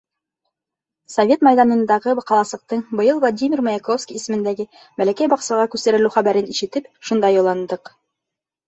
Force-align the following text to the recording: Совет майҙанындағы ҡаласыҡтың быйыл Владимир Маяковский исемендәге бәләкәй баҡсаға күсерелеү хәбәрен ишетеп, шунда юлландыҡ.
Совет 1.15 1.43
майҙанындағы 1.47 2.15
ҡаласыҡтың 2.31 2.81
быйыл 3.01 3.21
Владимир 3.27 3.63
Маяковский 3.69 4.21
исемендәге 4.23 4.69
бәләкәй 5.03 5.33
баҡсаға 5.37 5.71
күсерелеү 5.77 6.13
хәбәрен 6.19 6.53
ишетеп, 6.57 6.91
шунда 7.11 7.35
юлландыҡ. 7.41 7.97